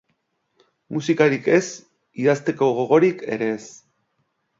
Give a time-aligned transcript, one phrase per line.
[0.95, 1.67] Musikarik ez,
[2.23, 3.63] idazteko gogorik ere ez.